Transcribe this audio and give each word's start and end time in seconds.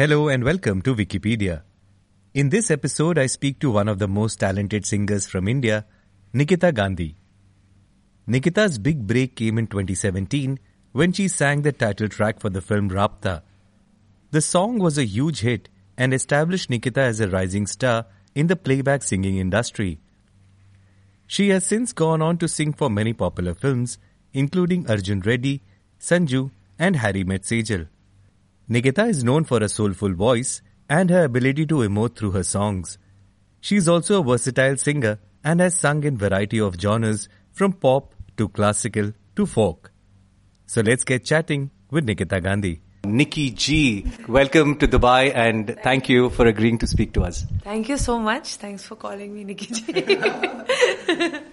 Hello 0.00 0.28
and 0.28 0.44
welcome 0.44 0.80
to 0.80 0.94
Wikipedia. 0.94 1.60
In 2.32 2.48
this 2.48 2.70
episode, 2.70 3.18
I 3.18 3.26
speak 3.26 3.58
to 3.60 3.70
one 3.70 3.86
of 3.86 3.98
the 3.98 4.08
most 4.08 4.40
talented 4.40 4.86
singers 4.86 5.26
from 5.26 5.46
India, 5.46 5.84
Nikita 6.32 6.72
Gandhi. 6.72 7.16
Nikita's 8.26 8.78
big 8.78 9.06
break 9.06 9.36
came 9.36 9.58
in 9.58 9.66
2017 9.66 10.58
when 10.92 11.12
she 11.12 11.28
sang 11.28 11.60
the 11.60 11.72
title 11.72 12.08
track 12.08 12.40
for 12.40 12.48
the 12.48 12.62
film 12.62 12.88
Rabta. 12.88 13.42
The 14.30 14.40
song 14.40 14.78
was 14.78 14.96
a 14.96 15.04
huge 15.04 15.40
hit 15.40 15.68
and 15.98 16.14
established 16.14 16.70
Nikita 16.70 17.02
as 17.02 17.20
a 17.20 17.28
rising 17.28 17.66
star 17.66 18.06
in 18.34 18.46
the 18.46 18.56
playback 18.56 19.02
singing 19.02 19.36
industry. 19.36 20.00
She 21.26 21.50
has 21.50 21.66
since 21.66 21.92
gone 21.92 22.22
on 22.22 22.38
to 22.38 22.48
sing 22.48 22.72
for 22.72 22.88
many 22.88 23.12
popular 23.12 23.52
films, 23.52 23.98
including 24.32 24.88
Arjun 24.88 25.20
Reddy, 25.20 25.62
Sanju, 26.00 26.52
and 26.78 26.96
Harry 26.96 27.22
Met 27.22 27.42
Sejal. 27.42 27.88
Nikita 28.72 29.06
is 29.06 29.24
known 29.24 29.42
for 29.42 29.58
her 29.58 29.66
soulful 29.66 30.12
voice 30.14 30.62
and 30.88 31.10
her 31.10 31.24
ability 31.24 31.66
to 31.66 31.78
emote 31.78 32.14
through 32.14 32.30
her 32.30 32.44
songs. 32.44 32.98
She 33.60 33.74
is 33.74 33.88
also 33.88 34.20
a 34.20 34.24
versatile 34.24 34.76
singer 34.76 35.18
and 35.42 35.58
has 35.58 35.74
sung 35.74 36.04
in 36.04 36.16
variety 36.16 36.60
of 36.60 36.76
genres 36.80 37.28
from 37.50 37.72
pop 37.72 38.14
to 38.36 38.48
classical 38.48 39.12
to 39.34 39.46
folk. 39.46 39.90
So 40.66 40.82
let's 40.82 41.02
get 41.02 41.24
chatting 41.24 41.72
with 41.90 42.04
Nikita 42.04 42.40
Gandhi. 42.40 42.80
Nikki 43.04 43.50
G, 43.50 44.06
welcome 44.28 44.78
to 44.78 44.86
Dubai 44.86 45.34
and 45.34 45.76
thank 45.82 46.08
you 46.08 46.30
for 46.30 46.46
agreeing 46.46 46.78
to 46.78 46.86
speak 46.86 47.12
to 47.14 47.24
us. 47.24 47.44
Thank 47.64 47.88
you 47.88 47.96
so 47.96 48.20
much. 48.20 48.54
Thanks 48.54 48.84
for 48.84 48.94
calling 48.94 49.34
me 49.34 49.42
Nikki 49.42 49.66
G. 49.66 51.40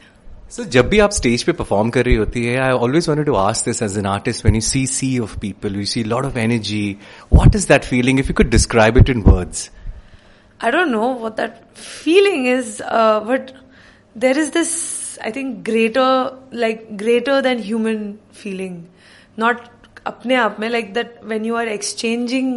So 0.56 0.66
जब 0.74 0.88
भी 0.90 1.00
आप 1.00 1.12
stage 1.12 1.44
पे 1.44 1.52
perform 1.52 1.90
कर 1.90 2.06
रही 2.06 2.16
होती 2.16 2.46
है 2.46 2.58
I 2.62 2.72
always 2.84 3.08
wanted 3.10 3.26
to 3.26 3.34
ask 3.36 3.66
this 3.66 3.82
as 3.84 3.98
an 3.98 4.06
artist 4.06 4.46
when 4.46 4.56
you 4.56 4.62
see 4.62 4.86
sea 4.88 5.18
of 5.20 5.38
people 5.40 5.76
you 5.76 5.86
see 5.94 6.04
lot 6.04 6.26
of 6.26 6.38
energy 6.40 6.86
what 7.34 7.56
is 7.56 7.68
that 7.68 7.86
feeling 7.86 8.20
if 8.20 8.28
you 8.28 8.34
could 8.38 8.50
describe 8.52 8.98
it 8.98 9.10
in 9.10 9.22
words 9.28 9.70
I 10.60 10.70
don't 10.72 10.92
know 10.92 11.08
what 11.24 11.36
that 11.38 11.58
feeling 11.78 12.46
is, 12.48 12.82
uh, 12.82 13.20
but 13.26 13.52
there 14.16 14.38
is 14.38 14.48
this, 14.52 14.72
I 15.24 15.30
think, 15.30 15.64
greater, 15.64 16.06
like 16.52 16.98
greater 16.98 17.36
than 17.42 17.60
human 17.60 18.00
feeling. 18.32 18.80
Not 19.44 19.62
अपने 20.08 20.36
आप 20.36 20.60
में 20.60 20.70
like 20.72 20.94
that 20.96 21.24
when 21.32 21.46
you 21.50 21.60
are 21.62 21.68
exchanging 21.76 22.50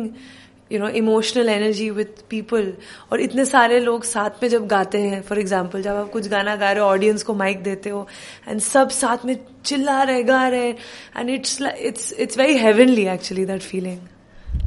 you 0.72 0.78
know 0.78 0.88
emotional 1.00 1.48
energy 1.48 1.88
with 1.90 2.22
people 2.30 2.72
और 3.12 3.20
इतने 3.20 3.44
सारे 3.44 3.80
लोग 3.80 4.04
साथ 4.04 4.42
में 4.42 4.48
जब 4.48 4.66
गाते 4.66 4.98
हैं 4.98 5.20
फॉर 5.22 5.38
एग्ज़ाम्पल 5.38 5.82
जब 5.82 5.96
आप 5.96 6.10
कुछ 6.10 6.28
गाना 6.28 6.56
गा 6.56 6.70
रहे 6.72 6.82
हो 6.82 6.88
ऑडियंस 6.88 7.22
को 7.22 7.34
माइक 7.34 7.62
देते 7.62 7.90
हो 7.90 8.06
एंड 8.48 8.60
सब 8.60 8.88
साथ 8.91 9.24
में 9.26 9.36
चिल्ला 9.64 10.02
रहे, 10.02 10.22
गा 10.22 10.46
रहे 10.48 10.68
and 10.68 11.30
it's 11.30 11.60
it's 11.62 12.12
it's 12.12 12.38
very 12.38 12.56
heavenly 12.58 13.06
actually 13.06 13.44
that 13.44 13.62
feeling 13.62 13.98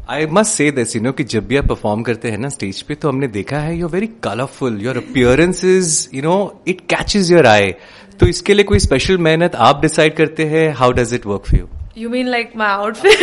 I 0.10 0.26
must 0.26 0.54
say 0.54 0.70
this 0.72 0.96
you 0.96 1.02
know 1.02 1.12
कि 1.12 1.24
जब 1.24 1.48
भी 1.48 1.58
आप 1.58 1.68
परफॉर्म 1.68 2.02
करते 2.04 2.32
हैं 2.32 2.38
ना 2.38 2.50
स्टेज 2.50 2.82
पे 2.82 2.96
तो 2.96 3.10
हमने 3.10 3.28
देखा 3.28 3.60
है 3.60 3.78
you 3.78 3.88
very 3.88 4.08
colourful 4.24 4.82
your 4.82 4.98
appearance 4.98 5.64
is 5.66 6.08
you 6.14 6.24
know 6.24 6.36
it 6.68 6.82
catches 6.90 7.32
your 7.32 7.48
eye 7.48 7.72
तो 8.20 8.28
इसके 8.28 8.54
लिए 8.54 8.64
कोई 8.64 8.80
स्पेशल 8.80 9.18
मेहनत 9.28 9.56
आप 9.68 9.82
डिसाइड 9.82 10.16
करते 10.16 10.46
हैं 10.46 10.70
how 10.74 10.92
does 10.92 11.14
it 11.14 11.26
work 11.26 11.46
for 11.46 11.60
you 11.60 11.83
you 11.98 12.10
mean 12.10 12.28
like 12.28 12.52
my 12.58 12.68
outfit 12.70 13.22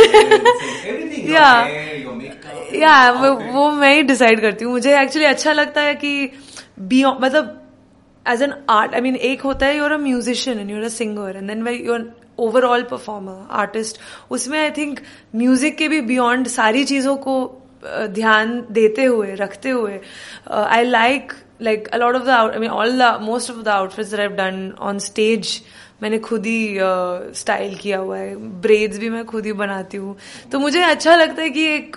या 2.74 3.10
वो 3.12 3.70
मैं 3.70 3.94
ही 3.94 4.02
डिसाइड 4.02 4.40
करती 4.40 4.64
हूँ। 4.64 4.72
मुझे 4.72 5.00
एक्चुअली 5.00 5.26
अच्छा 5.28 5.52
लगता 5.52 5.80
है 5.80 5.94
कि 5.94 6.30
बी 6.80 7.04
मतलब 7.20 7.56
as 8.26 8.42
an 8.42 8.52
art 8.70 8.94
I 8.94 9.00
mean 9.00 9.16
एक 9.16 9.40
होता 9.42 9.66
है 9.66 9.76
you're 9.76 9.92
a 9.92 9.98
musician 9.98 10.58
and 10.60 10.70
you're 10.70 10.84
a 10.84 10.88
singer 10.88 11.36
and 11.36 11.48
then 11.48 11.62
why 11.62 11.82
you're 11.86 12.10
overall 12.38 12.82
performer 12.90 13.46
artist 13.60 13.98
उसमें 14.30 14.58
आई 14.60 14.70
थिंक 14.76 15.00
म्यूज़िक 15.36 15.76
के 15.78 15.88
भी 15.88 16.00
बियॉन्ड 16.12 16.48
सारी 16.48 16.84
चीज़ों 16.84 17.16
को 17.26 17.34
ध्यान 18.14 18.64
देते 18.70 19.04
हुए 19.04 19.34
रखते 19.34 19.70
हुए 19.70 20.00
I 20.50 20.84
like 20.84 21.32
like 21.62 21.88
a lot 21.88 22.14
of 22.16 22.24
the 22.24 22.28
I 22.30 22.58
mean 22.58 22.70
all 22.70 22.98
the 22.98 23.18
most 23.22 23.50
of 23.50 23.58
the 23.64 23.68
outfits 23.68 24.14
that 24.14 24.30
done 24.32 24.72
on 24.80 24.98
stage 24.98 25.60
मैंने 26.02 26.18
खुद 26.18 26.46
ही 26.46 26.78
स्टाइल 27.34 27.74
किया 27.74 27.98
हुआ 27.98 28.18
है। 28.18 28.36
ब्रेड्स 28.36 28.98
भी 28.98 29.10
मैं 29.10 29.24
खुद 29.24 29.46
ही 29.46 29.52
बनाती 29.52 29.96
हूँ। 29.96 30.16
तो 30.52 30.58
मुझे 30.58 30.82
अच्छा 30.82 31.16
लगता 31.16 31.42
है 31.42 31.50
कि 31.50 31.66
एक 31.66 31.96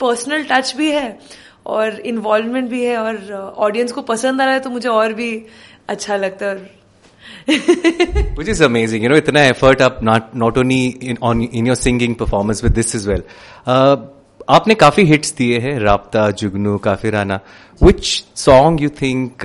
पर्सनल 0.00 0.44
टच 0.44 0.74
भी 0.76 0.90
है 0.90 1.18
और 1.66 2.00
इन्वॉल्वमेंट 2.00 2.70
भी 2.70 2.84
है 2.84 2.98
और 2.98 3.32
ऑडियंस 3.58 3.92
को 3.92 4.02
पसंद 4.02 4.40
आ 4.40 4.44
रहा 4.44 4.54
है 4.54 4.60
तो 4.60 4.70
मुझे 4.70 4.88
और 4.88 5.12
भी 5.12 5.46
अच्छा 5.88 6.16
लगता 6.16 6.46
है। 6.46 6.82
Which 7.48 8.48
is 8.48 8.60
amazing, 8.60 9.02
you 9.02 9.08
know, 9.08 9.16
इतना 9.16 9.50
effort 9.50 9.80
up 9.80 10.00
not 10.08 10.20
not 10.42 10.58
only 10.62 10.80
in 11.10 11.18
on 11.22 11.40
in 11.58 11.68
your 11.68 11.76
singing 11.76 12.14
performance 12.14 12.62
with 12.66 12.74
this 12.78 12.94
as 12.94 13.06
well. 13.08 13.22
Uh, 13.66 13.96
आपने 14.50 14.74
काफ़ी 14.74 15.02
हिट्स 15.04 15.34
दिए 15.36 15.58
हैं, 15.58 15.78
Raabta, 15.80 16.30
Jugnu, 16.30 16.76
Kafirana. 16.78 17.38
Which 17.80 18.06
song 18.36 18.82
you 18.82 18.88
think 19.00 19.44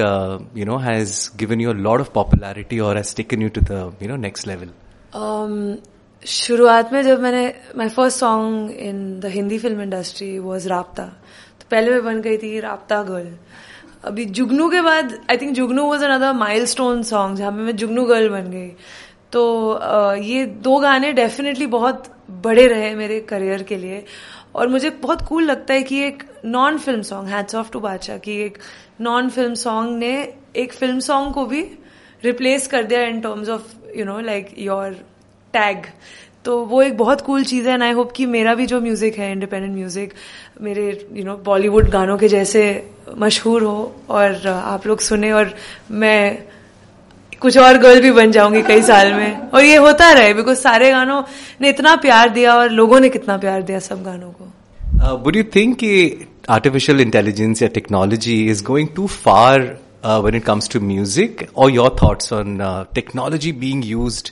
you 0.58 0.66
know 0.66 0.78
has 0.78 1.14
given 1.40 1.62
you 1.62 1.74
lot 1.74 2.00
of 2.00 2.10
popularity 2.14 2.80
और 2.80 2.98
has 2.98 3.16
taken 3.16 3.42
you 3.42 3.50
to 3.50 3.62
the 3.62 3.98
you 4.04 4.10
know 4.10 4.16
next 4.16 4.48
level 4.48 5.78
शुरुआत 6.26 6.94
में 6.94 7.02
जब 7.04 7.22
मैंने 7.22 7.46
my 7.78 7.90
first 7.90 8.20
song 8.20 8.72
in 8.72 9.20
the 9.20 9.32
Hindi 9.34 9.58
film 9.60 9.82
industry 9.82 10.38
was 10.40 10.68
Raabta 10.68 11.04
तो 11.04 11.66
पहले 11.72 11.92
मैं 11.92 12.04
बन 12.04 12.22
गई 12.22 12.38
थी 12.38 12.60
राबता 12.60 13.02
गर्ल 13.04 13.32
अभी 14.06 14.26
जुगनू 14.38 14.70
के 14.70 14.82
बाद 14.82 15.18
I 15.32 15.38
think 15.38 15.54
Jugnu 15.56 15.84
was 15.84 16.04
another 16.06 16.34
milestone 16.66 17.04
song 17.04 17.38
जहाँ 17.38 17.52
मैं 17.52 17.76
जुगनू 17.76 18.06
गर्ल 18.06 18.30
बन 18.30 18.50
गई। 18.52 18.72
तो 19.34 19.44
ये 20.18 20.46
दो 20.64 20.78
गाने 20.80 21.12
डेफिनेटली 21.14 21.66
बहुत 21.68 22.04
बड़े 22.44 22.68
रहे 22.68 22.94
मेरे 22.96 23.20
करियर 23.30 23.64
के 23.64 23.76
लिए। 23.78 24.04
और 24.56 24.68
मुझे 24.68 24.90
बहुत 25.02 25.22
कूल 25.22 25.44
लगता 25.44 25.74
है 25.74 25.84
कि 25.84 26.00
एक 26.04 26.24
non 26.46 26.78
film 26.78 27.02
song 27.02 27.30
hats 27.30 27.56
off 27.56 27.72
to 27.72 27.80
Badshah 27.80 28.18
की 28.18 28.38
एक 28.42 28.58
नॉन 29.02 29.30
फ़िल्म 29.30 29.54
सॉन्ग 29.56 29.98
ने 29.98 30.14
एक 30.56 30.74
फ़िल्म 30.74 31.00
सॉन्ग 31.00 31.34
को 31.34 31.46
भी 31.46 31.62
रिप्लेस 32.24 32.68
कर 32.68 32.84
दिया 32.84 33.02
in 33.04 33.20
terms 33.22 33.50
of 33.50 33.76
you 33.98 34.06
know 34.06 34.20
like 34.22 34.54
your 34.60 34.94
tag 35.54 35.86
तो 36.46 36.58
वो 36.66 36.82
एक 36.82 36.98
बहुत 36.98 37.22
कूल 37.22 37.44
चीज़ 37.44 37.68
है 37.68 37.74
एंड 37.74 37.84
आई 37.84 37.92
होप 37.92 38.12
कि 38.12 38.26
मेरा 38.26 38.54
भी 38.56 38.66
जो 38.66 38.80
म्यूज़िक 38.82 39.18
है 39.18 39.32
इंडिपेंडेंट 39.32 39.74
म्यूज़िक 39.76 40.14
मेरे 40.62 41.08
यू 41.14 41.24
नो 41.24 41.36
बॉलीवुड 41.46 41.90
गानों 41.90 42.18
के 42.18 42.28
जैसे 42.28 42.64
मशहूर 43.18 43.64
हो, 43.64 43.96
और 44.10 44.48
आप 44.48 44.88
लोग 44.88 45.00
सुने, 45.00 45.32
और 45.32 45.54
मैं 45.92 46.44
कुछ 47.42 47.58
और 47.58 47.78
गर्ल 47.78 48.02
भी 48.02 48.12
बन 48.12 48.32
जाऊँगी 48.32 48.62
कई 48.68 48.82
साल 48.84 49.14
में। 49.14 49.50
और 49.50 49.64
ये 49.64 49.76
होता 49.78 50.12
रहे 50.12 50.34
बिकॉज़ 50.34 50.58
सारे 50.60 50.90
गानों 50.92 51.22
ने 51.62 51.70
इतना 51.70 51.96
प्यार 52.06 52.30
दिया 52.30 52.56
और 52.56 52.70
लोगों 52.72 53.00
ने 53.00 53.10
कितना 53.10 53.38
प्यार 53.38 53.62
दिया 53.64 53.80
सब 53.80 54.04
गानों 54.04 54.32
को। 54.32 55.18
वुड 55.24 55.36
यू 55.36 55.44
थिंक 55.56 55.76
कि 55.80 56.28
आर्टिफिशियल 56.50 57.02
इंटेलिजेंस 57.02 57.62
या 57.62 57.68
technology 57.74 58.44
is 58.50 58.64
going 58.64 58.90
to 58.96 59.08
far 59.08 59.62
when 60.06 60.36
it 60.36 60.44
comes 60.44 60.70
to 60.70 60.80
music 60.82 61.48
और 61.56 61.72
your 61.72 61.96
thoughts 62.04 62.34
on 62.34 62.58
technology 62.96 63.52
being 63.64 63.86
use 63.86 64.24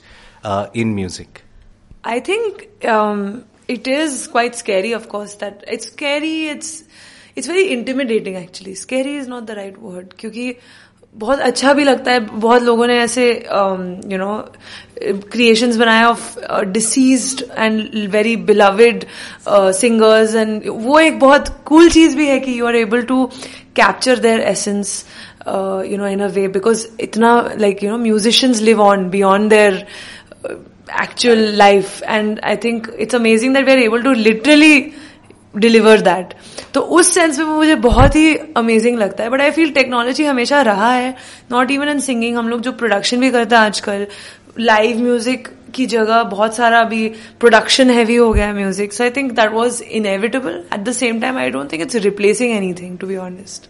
in 0.76 0.94
music 0.94 1.38
I 2.06 2.20
think 2.28 2.62
it 3.70 3.88
is 3.88 4.28
quite 4.30 4.54
scary 4.54 4.92
of course 4.94 5.34
that 5.40 5.64
it's 5.72 5.90
scary 5.98 6.34
it's 6.50 6.82
it's 7.38 7.48
very 7.48 7.62
intimidating 7.74 8.36
actually 8.36 8.74
scary 8.76 9.16
is 9.18 9.28
not 9.28 9.44
the 9.44 9.50
right 9.56 9.76
word 9.80 10.12
क्योंकि 10.18 10.54
बहुत 11.18 11.40
अच्छा 11.40 11.72
भी 11.72 11.84
लगता 11.84 12.12
है। 12.12 12.20
बहुत 12.20 12.62
लोगों 12.62 12.86
ने 12.86 12.98
ऐसे 13.00 13.30
यू 13.30 14.18
नो 14.18 14.32
क्रिएशंस 15.32 15.76
बनाए 15.76 16.04
of 16.04 16.38
deceased 16.64 17.42
and 17.58 18.08
very 18.10 18.36
beloved 18.50 19.04
singers 19.48 20.34
and 20.34 20.62
वो 20.66 20.98
एक 21.00 21.18
बहुत 21.20 21.48
कूल 21.66 21.88
चीज़ 21.90 22.16
भी 22.16 22.26
है 22.28 22.38
कि 22.40 22.58
you 22.60 22.66
are 22.66 22.76
able 22.76 23.02
to 23.02 23.24
capture 23.76 24.18
their 24.18 24.40
essence 24.40 25.04
you 25.90 25.96
know 25.98 26.06
in 26.06 26.20
a 26.20 26.28
way 26.34 26.46
because 26.48 26.86
इतना 27.00 27.32
like 27.58 27.84
you 27.84 27.90
know 27.90 27.98
musicians 27.98 28.60
live 28.62 28.82
on 28.82 29.08
beyond 29.10 29.50
their 29.50 29.84
actual 31.02 31.38
life 31.56 32.02
and 32.02 32.40
I 32.44 32.56
think 32.64 32.86
it's 32.98 33.14
amazing 33.14 33.54
that 33.54 33.66
we 33.66 33.72
are 33.72 33.78
able 33.78 34.02
to 34.02 34.14
literally 34.14 34.80
deliver 35.56 36.00
that 36.00 36.34
तो 36.74 36.80
उस 36.98 37.12
sense 37.14 37.38
में 37.38 37.44
वो 37.46 37.54
मुझे 37.54 37.74
बहुत 37.82 38.16
ही 38.16 38.34
amazing 38.56 38.98
लगता 38.98 39.24
है 39.24 39.30
but 39.30 39.40
I 39.40 39.50
feel 39.50 39.70
technology 39.72 40.24
हमेशा 40.24 40.62
रहा 40.62 40.92
है 40.92 41.14
नॉट 41.52 41.70
इवन 41.70 41.88
इन 41.88 42.00
सिंगिंग 42.00 42.36
हम 42.36 42.48
लोग 42.48 42.60
जो 42.60 42.72
प्रोडक्शन 42.74 43.20
भी 43.20 43.30
करते 43.30 43.56
हैं 43.56 43.62
आजकल 43.62 44.06
लाइव 44.60 44.98
म्यूज़िक 44.98 45.48
की 45.74 45.86
जगह 45.86 46.22
बहुत 46.24 46.54
सारा 46.56 46.80
अभी 46.80 47.08
प्रोडक्शन 47.40 47.90
हैवी 47.90 48.16
हो 48.16 48.32
गया 48.32 48.46
है 48.46 48.54
music 48.54 48.92
so 48.92 49.04
I 49.04 49.10
think 49.16 49.32
that 49.32 49.52
was 49.52 49.82
inevitable 49.82 50.62
at 50.74 50.80
the 50.80 50.92
same 50.92 51.20
time 51.20 51.38
I 51.38 51.50
don't 51.50 51.72
think 51.72 51.82
it's 51.82 51.96
replacing 52.04 52.52
anything 52.52 52.98
to 52.98 53.06
be 53.06 53.16
honest 53.24 53.68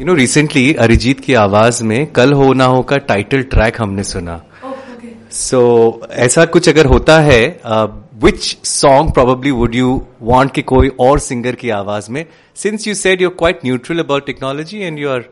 you 0.00 0.06
know 0.06 0.14
recently 0.14 0.72
Arijit 0.80 1.20
की 1.20 1.34
आवाज़ 1.34 1.82
में 1.84 2.06
कल 2.12 2.32
हो 2.32 2.52
ना 2.52 2.64
हो 2.64 2.82
का 2.82 2.96
टाइटल 3.08 3.42
ट्रैक 3.54 3.80
हमने 3.80 4.02
सुना 4.04 4.42
सो 4.62 4.66
oh, 4.66 4.74
okay. 4.92 6.02
so, 6.02 6.10
ऐसा 6.18 6.44
कुछ 6.46 6.68
अगर 6.68 6.86
होता 6.86 7.18
है 7.20 7.40
uh, 7.60 7.88
which 8.24 8.46
song 8.64 9.10
probably 9.12 9.52
would 9.52 9.74
you 9.74 9.90
want 10.30 10.52
कि 10.54 10.62
कोई 10.72 10.88
और 11.00 11.18
सिंगर 11.18 11.54
की 11.56 11.70
आवाज़ 11.70 12.10
में 12.12 12.24
since 12.62 12.86
you 12.88 12.94
said 13.00 13.20
you're 13.24 13.36
quite 13.42 13.62
neutral 13.68 14.04
about 14.04 14.26
technology 14.30 14.82
and 14.88 15.04
you're 15.04 15.24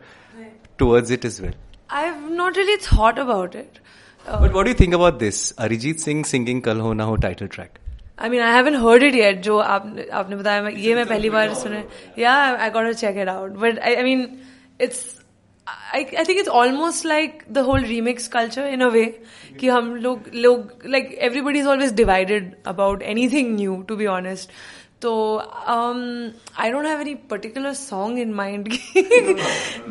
towards 0.83 1.17
it 1.17 1.25
as 1.25 1.41
well 1.41 1.57
I've 2.03 2.31
not 2.43 2.57
really 2.57 2.79
thought 2.85 3.19
about 3.19 3.55
it 3.55 3.81
uh, 4.27 4.41
but 4.41 4.53
what 4.53 4.65
do 4.65 4.71
you 4.71 4.79
think 4.85 4.95
about 5.01 5.19
this 5.25 5.43
Arijit 5.67 6.07
Singh 6.07 6.25
singing 6.35 6.63
Kal 6.69 6.87
Ho 6.87 6.93
Na 6.93 7.11
Ho 7.11 7.19
title 7.27 7.53
track 7.59 7.83
I 8.19 8.29
mean 8.29 8.41
I 8.43 8.53
haven't 8.53 8.75
heard 8.83 9.03
it 9.03 9.15
yet 9.15 9.41
जो 9.45 9.57
आपने 9.59 10.07
आपने 10.19 10.37
बताया 10.37 10.63
मैं 10.63 10.71
ये 10.73 10.95
मैं 10.95 11.05
पहली 11.07 11.31
बार 11.31 11.53
सुने 11.55 11.83
या 12.19 12.33
I 12.65 12.71
got 12.77 12.93
check 12.93 13.17
it 13.23 13.29
out 13.29 13.51
but 13.65 13.79
I 13.79 14.03
mean 14.03 14.27
it's 14.81 15.03
I, 15.94 16.00
I 16.20 16.24
think 16.24 16.40
it's 16.40 16.50
almost 16.50 17.06
like 17.06 17.46
the 17.48 17.64
whole 17.64 17.80
remix 17.80 18.30
culture 18.30 18.66
in 18.66 18.82
a 18.82 18.90
way 18.90 19.08
कि 19.60 19.68
हम 19.68 19.96
लोग 20.04 20.30
लोग 20.34 20.86
like 20.94 21.16
everybody 21.30 21.60
is 21.60 21.68
always 21.74 21.92
divided 21.92 22.56
about 22.66 23.04
anything 23.14 23.56
new 23.56 23.84
to 23.90 23.98
be 24.04 24.08
honest 24.18 24.52
तो 25.02 25.12
I 26.60 26.72
don't 26.72 26.86
have 26.86 27.00
any 27.02 27.14
particular 27.30 27.74
song 27.74 28.20
in 28.20 28.34
mind 28.34 28.68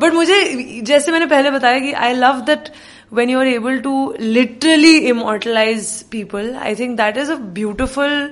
but 0.01 0.13
मुझे 0.13 0.43
जैसे 0.89 1.11
मैंने 1.11 1.25
पहले 1.33 1.51
बताया 1.51 1.79
कि 1.79 1.91
I 2.05 2.13
love 2.13 2.39
that 2.49 2.69
when 3.11 3.29
you 3.29 3.39
are 3.39 3.45
able 3.45 3.81
to 3.81 3.93
literally 4.19 5.09
immortalize 5.09 6.03
people, 6.03 6.55
I 6.57 6.73
think 6.73 6.95
that 6.97 7.17
is 7.17 7.27
a 7.29 7.37
beautiful 7.37 8.29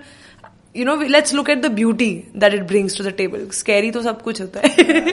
you 0.77 0.85
know 0.85 0.95
let's 1.03 1.35
look 1.35 1.51
at 1.51 1.59
the 1.63 1.71
beauty 1.73 2.11
that 2.37 2.55
it 2.55 2.63
brings 2.63 2.97
to 2.99 3.05
the 3.05 3.13
table 3.17 3.47
scary 3.53 3.91
तो 3.91 4.03
सब 4.03 4.23
कुछ 4.23 4.41
होता 4.41 4.61
है। 4.61 5.13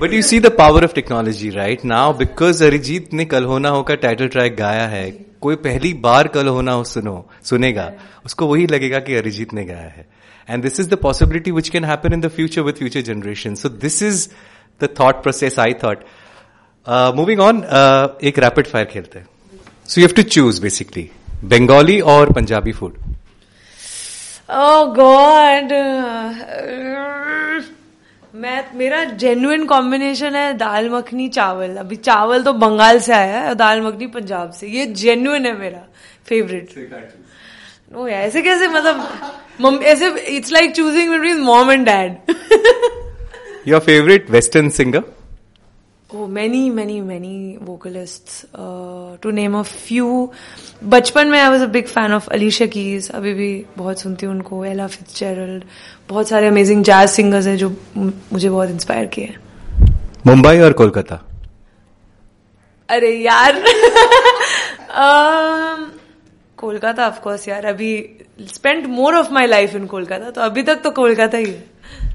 But 0.00 0.12
you 0.12 0.22
see 0.22 0.40
the 0.40 0.50
power 0.58 0.84
of 0.84 0.94
technology 0.94 1.50
right 1.50 1.84
now 1.84 2.12
because 2.18 2.64
Arijit 2.64 3.12
ने 3.14 3.24
कल 3.24 3.44
होना 3.44 3.68
होकर 3.68 3.96
title 3.96 4.28
track 4.28 4.56
गाया 4.56 4.86
है 4.88 5.10
कोई 5.40 5.56
पहली 5.64 5.92
बार 6.02 6.28
कल 6.28 6.46
होना 6.48 6.72
हो 6.72 6.84
सुनो 6.84 7.24
सुनेगा 7.44 7.90
उसको 8.26 8.46
वही 8.46 8.66
लगेगा 8.66 8.98
कि 8.98 9.14
अरिजीत 9.14 9.52
ने 9.54 9.64
गाया 9.64 9.88
है 9.88 10.06
and 10.48 10.62
this 10.62 10.80
is 10.80 10.88
the 10.90 10.94
possibility 11.02 11.50
which 11.50 11.68
can 11.68 11.84
happen 11.84 12.12
in 12.12 12.20
the 12.20 12.28
future 12.28 12.62
with 12.62 12.74
future 12.74 13.00
generation 13.02 13.54
so 13.54 13.68
this 13.68 14.02
is 14.02 14.26
the 14.80 14.88
thought 15.00 15.22
process 15.22 15.58
I 15.58 15.74
thought 15.84 16.04
moving 17.16 17.40
on 17.40 17.62
एक 18.24 18.38
रैपिड 18.38 18.66
फायर 18.66 18.86
खेलते 18.86 19.18
हैं। 19.18 19.26
So 19.88 20.00
you 20.00 20.06
have 20.06 20.16
to 20.16 20.22
choose 20.30 20.62
basically 20.62 21.08
Bengali 21.44 22.00
और 22.00 22.32
Punjabi 22.32 22.72
food 22.72 23.02
Oh 24.56 24.82
God. 24.96 25.72
मैं 28.34 28.58
मेरा 28.78 29.02
genuine 29.22 29.64
combination 29.66 30.34
है 30.36 30.52
दाल 30.58 30.88
मखनी 30.90 31.28
चावल। 31.28 31.76
अभी 31.78 31.96
चावल 31.96 32.42
तो 32.42 32.52
बंगाल 32.62 32.98
से 33.00 33.12
आया 33.12 33.40
है 33.40 33.48
और 33.48 33.54
दाल 33.54 33.80
मखनी 33.82 34.06
पंजाब 34.14 34.50
से। 34.52 34.66
ये 34.68 34.86
जेन्युइन 35.02 35.46
है 35.46 35.52
मेरा 35.58 35.82
फेवरेट 36.28 36.68
नो 37.92 38.06
ऐसे 38.08 38.42
कैसे 38.42 38.68
मतलब 38.68 39.82
ऐसे 39.84 40.08
it's 40.36 40.52
like 40.52 40.74
choosing 40.76 41.10
between 41.10 41.40
mom 41.50 41.70
and 41.72 41.86
dad 41.86 42.34
your 43.68 43.80
favourite 43.80 44.30
western 44.30 44.68
singer 44.78 45.02
Oh, 46.14 46.28
many, 46.28 46.70
many, 46.70 47.00
many 47.00 47.58
vocalists. 47.60 48.44
Uh, 48.54 49.16
to 49.16 49.32
name 49.32 49.54
a 49.54 49.64
few, 49.64 50.28
बचपन 50.84 51.28
में 51.28 51.40
I 51.40 51.50
was 51.50 51.62
a 51.62 51.66
big 51.66 51.86
fan 51.86 52.12
of 52.12 52.30
Alicia 52.30 52.66
Keys 52.66 53.10
अभी 53.10 53.34
भी 53.34 53.66
बहुत 53.78 54.00
सुनती 54.00 54.26
हूँ 54.26 54.34
उनको। 54.34 54.64
एला 54.64 54.86
फिट्जेरल्ड 54.86 55.64
बहुत 56.08 56.28
सारे 56.28 56.46
अमेजिंग 56.46 56.84
जैज 56.84 57.10
सिंगर्स 57.10 57.46
हैं 57.46 57.56
जो 57.56 57.76
मुझे 58.32 58.50
बहुत 58.50 58.68
इंस्पायर 58.68 59.06
किए 59.06 59.24
हैं. 59.24 59.40
मुंबई 60.26 60.58
और 60.58 60.72
कोलकाता? 60.72 61.24
अरे 62.88 63.10
यार! 63.10 63.64
कोलकाता 66.56 67.06
ऑफ़ 67.06 67.20
कोर्स 67.20 67.48
यार। 67.48 67.66
अभी 67.66 68.10
spend 68.40 68.86
more 68.86 69.14
of 69.14 69.32
my 69.32 69.46
life 69.46 69.74
in 69.74 69.86
Kolkata 69.86 70.30
तो 70.30 70.40
अभी 70.40 70.62
तक 70.62 70.80
तो 70.84 70.90
कोलकाता 70.90 71.38
ही 71.38 71.44
है। 71.44 71.64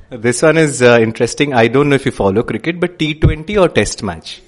This 0.10 0.42
one 0.42 0.58
is 0.58 0.82
uh, 0.82 0.98
interesting. 1.00 1.54
I 1.54 1.68
don't 1.68 1.90
know 1.90 1.96
if 1.96 2.06
you 2.06 2.12
follow 2.12 2.42
cricket, 2.42 2.80
but 2.80 2.98
T20 2.98 3.62
or 3.62 3.70
Test 3.70 4.02
match? 4.02 4.42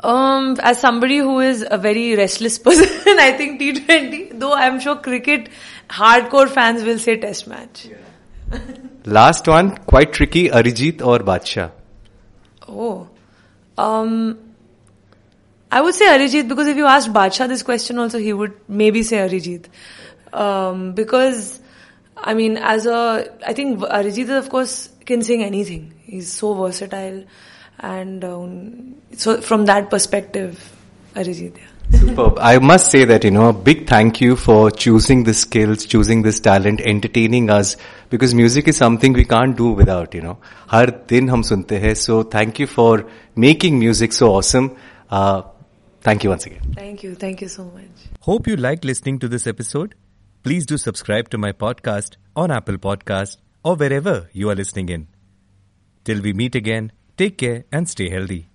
Um, 0.00 0.56
as 0.62 0.80
somebody 0.80 1.18
who 1.18 1.40
is 1.40 1.66
a 1.70 1.76
very 1.76 2.16
restless 2.16 2.58
person, 2.68 3.18
I 3.18 3.32
think 3.32 3.60
T20, 3.60 4.38
though 4.38 4.54
I'm 4.54 4.80
sure 4.80 4.96
cricket 4.96 5.50
hardcore 5.90 6.48
fans 6.48 6.82
will 6.82 6.98
say 6.98 7.18
Test 7.18 7.46
match. 7.46 7.86
Yeah. 7.86 8.58
Last 9.04 9.46
one, 9.46 9.76
quite 9.76 10.14
tricky, 10.14 10.48
Arijit 10.48 11.04
or 11.04 11.18
Badshah? 11.18 11.70
Oh. 12.66 13.08
Um, 13.76 14.38
I 15.70 15.82
would 15.82 15.94
say 15.94 16.06
Arijit 16.06 16.48
because 16.48 16.68
if 16.68 16.76
you 16.78 16.86
asked 16.86 17.12
Badshah 17.12 17.48
this 17.48 17.62
question 17.62 17.98
also, 17.98 18.18
he 18.18 18.32
would 18.32 18.54
maybe 18.66 19.02
say 19.02 19.18
Arijit. 19.18 19.66
Um, 20.32 20.92
because 20.92 21.60
I 22.24 22.34
mean, 22.34 22.56
as 22.56 22.86
a, 22.86 23.28
I 23.46 23.52
think 23.52 23.80
Arijit 23.80 24.36
of 24.36 24.48
course 24.48 24.88
can 25.04 25.22
sing 25.22 25.42
anything. 25.42 25.92
He's 26.02 26.32
so 26.32 26.54
versatile. 26.54 27.24
And 27.80 28.24
um, 28.24 28.94
so 29.12 29.40
from 29.40 29.66
that 29.66 29.90
perspective, 29.90 30.58
Arijit, 31.14 31.58
yeah. 31.58 31.98
Superb. 31.98 32.38
I 32.40 32.58
must 32.58 32.90
say 32.90 33.04
that, 33.04 33.24
you 33.24 33.30
know, 33.30 33.50
a 33.50 33.52
big 33.52 33.86
thank 33.86 34.20
you 34.20 34.36
for 34.36 34.70
choosing 34.70 35.24
the 35.24 35.34
skills, 35.34 35.84
choosing 35.84 36.22
this 36.22 36.40
talent, 36.40 36.80
entertaining 36.80 37.50
us, 37.50 37.76
because 38.08 38.34
music 38.34 38.68
is 38.68 38.76
something 38.78 39.12
we 39.12 39.26
can't 39.26 39.54
do 39.54 39.72
without, 39.72 40.14
you 40.14 40.22
know. 40.22 40.38
Har 40.66 40.86
din 40.86 41.28
hum 41.28 41.42
sunte 41.42 41.78
hai. 41.80 41.92
So 41.92 42.22
thank 42.22 42.58
you 42.58 42.66
for 42.66 43.04
making 43.36 43.78
music 43.78 44.14
so 44.14 44.34
awesome. 44.34 44.76
Uh, 45.10 45.42
Thank 46.04 46.22
you 46.22 46.30
once 46.30 46.44
again. 46.44 46.60
Thank 46.74 47.02
you. 47.02 47.14
Thank 47.14 47.40
you 47.40 47.48
so 47.48 47.64
much. 47.64 48.08
Hope 48.20 48.46
you 48.46 48.56
liked 48.56 48.84
listening 48.84 49.18
to 49.20 49.28
this 49.28 49.46
episode. 49.46 49.94
Please 50.44 50.66
do 50.66 50.76
subscribe 50.76 51.30
to 51.30 51.38
my 51.38 51.52
podcast 51.52 52.16
on 52.36 52.50
Apple 52.50 52.76
Podcast 52.76 53.38
or 53.64 53.76
wherever 53.76 54.28
you 54.34 54.50
are 54.50 54.54
listening 54.54 54.90
in. 54.90 55.08
Till 56.04 56.20
we 56.20 56.34
meet 56.34 56.54
again, 56.54 56.92
take 57.16 57.38
care 57.38 57.64
and 57.72 57.88
stay 57.88 58.10
healthy. 58.10 58.50